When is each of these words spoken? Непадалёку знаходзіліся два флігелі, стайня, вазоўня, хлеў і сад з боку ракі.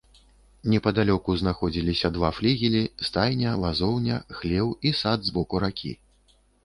Непадалёку 0.73 1.35
знаходзіліся 1.41 2.11
два 2.15 2.29
флігелі, 2.37 2.81
стайня, 3.09 3.51
вазоўня, 3.65 4.15
хлеў 4.39 4.67
і 4.89 4.95
сад 5.01 5.19
з 5.29 5.35
боку 5.37 5.55
ракі. 5.67 5.93